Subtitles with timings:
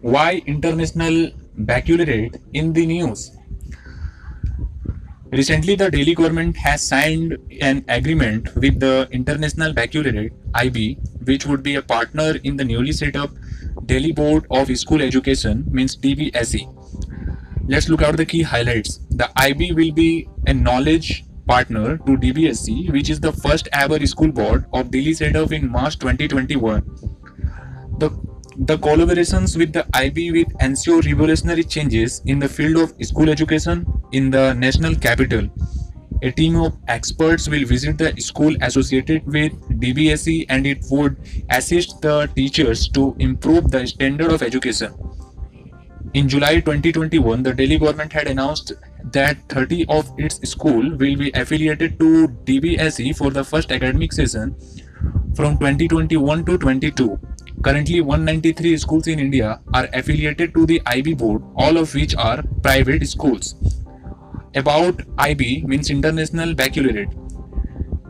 [0.00, 3.32] Why International Baccalaureate in the news?
[5.32, 11.64] Recently, the Delhi government has signed an agreement with the International Baccalaureate IB, which would
[11.64, 13.30] be a partner in the newly set up
[13.86, 16.62] Delhi Board of School Education, means DBSE.
[17.66, 19.00] Let's look at the key highlights.
[19.10, 24.30] The IB will be a knowledge partner to DBSE, which is the first ever school
[24.30, 26.82] board of Delhi set up in March 2021.
[27.98, 28.10] The,
[28.60, 33.86] the collaborations with the IB will ensure revolutionary changes in the field of school education
[34.10, 35.48] in the national capital.
[36.22, 41.16] A team of experts will visit the school associated with DBSE and it would
[41.50, 44.92] assist the teachers to improve the standard of education.
[46.14, 48.72] In July 2021, the Delhi government had announced
[49.12, 54.56] that 30 of its schools will be affiliated to DBSE for the first academic season
[55.36, 57.20] from 2021 to 22.
[57.62, 62.42] Currently, 193 schools in India are affiliated to the IB board, all of which are
[62.62, 63.54] private schools.
[64.54, 67.12] About IB means International Baccalaureate.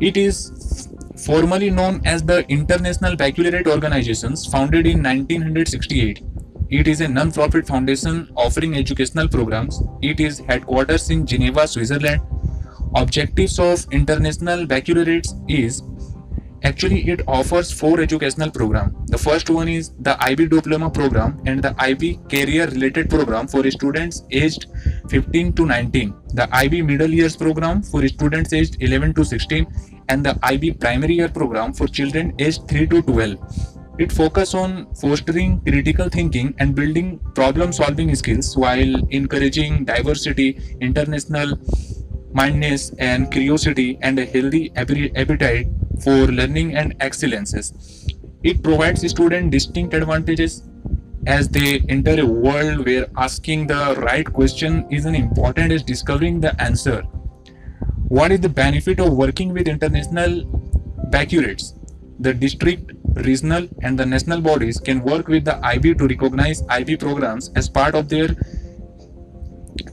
[0.00, 0.88] It is
[1.24, 6.22] formally known as the International Baccalaureate Organizations, founded in 1968.
[6.68, 9.80] It is a non-profit foundation offering educational programs.
[10.02, 12.20] It is headquarters in Geneva, Switzerland.
[12.94, 15.82] Objectives of International Baccalaureates is
[16.62, 18.94] actually it offers four educational programs.
[19.10, 23.68] The first one is the IB Diploma program and the IB Career Related program for
[23.70, 24.66] students aged
[25.08, 26.14] 15 to 19.
[26.34, 29.66] The IB Middle Years program for students aged 11 to 16
[30.08, 34.94] and the IB Primary Year program for children aged 3 to 12 it focuses on
[34.94, 41.58] fostering critical thinking and building problem solving skills while encouraging diversity, international
[42.34, 45.68] mindedness, and curiosity and a healthy appetite
[46.02, 48.06] for learning and excellences.
[48.42, 50.62] It provides students distinct advantages
[51.26, 56.40] as they enter a world where asking the right question is as important as discovering
[56.40, 57.02] the answer.
[58.08, 60.44] What is the benefit of working with international
[61.10, 61.74] baccalaureates?
[62.20, 66.96] The district regional and the national bodies can work with the IB to recognize IB
[66.96, 68.28] programs as part of their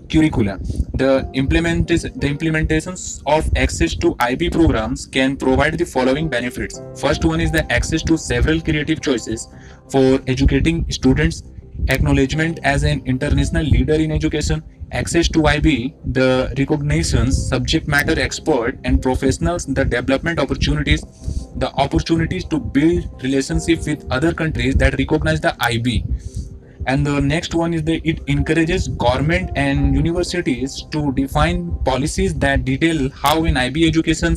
[0.10, 0.60] curricula.
[0.96, 6.80] The, the implementations of access to IB programs can provide the following benefits.
[6.96, 9.48] First one is the access to several creative choices
[9.90, 11.42] for educating students,
[11.90, 18.78] acknowledgement as an international leader in education, access to IB, the recognitions, subject matter expert
[18.84, 21.02] and professionals, the development opportunities,
[21.56, 26.06] the opportunities to build relationship with other countries that recognize the IB.
[26.86, 32.66] And the next one is that it encourages government and universities to define policies that
[32.66, 34.36] detail how an IB education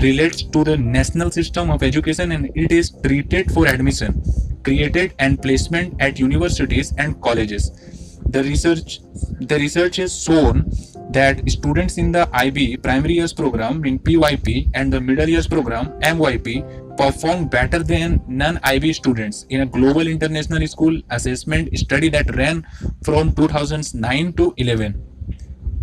[0.00, 4.22] relates to the national system of education and it is treated for admission,
[4.62, 7.70] created and placement at universities and colleges.
[8.30, 9.00] The research
[9.40, 10.70] the research has shown
[11.10, 15.86] that students in the IB primary years program in PYP and the middle years program
[16.00, 22.66] MYP performed better than non-IB students in a global international school assessment study that ran
[23.04, 25.02] from 2009 to 11.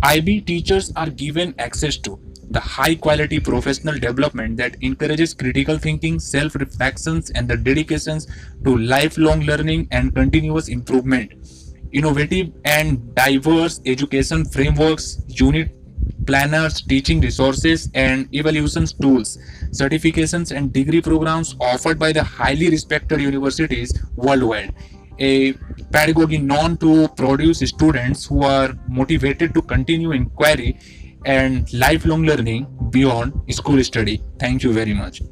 [0.02, 6.20] IB teachers are given access to the high quality professional development that encourages critical thinking,
[6.20, 8.26] self reflections, and the dedications
[8.64, 11.32] to lifelong learning and continuous improvement
[11.92, 15.74] innovative and diverse education frameworks, unit
[16.26, 19.38] planners, teaching resources, and evaluation tools,
[19.70, 24.74] certifications, and degree programs offered by the highly respected universities worldwide.
[25.18, 25.52] A
[25.92, 30.78] pedagogy known to produce students who are motivated to continue inquiry
[31.24, 34.22] and lifelong learning beyond school study.
[34.38, 35.22] Thank you very much.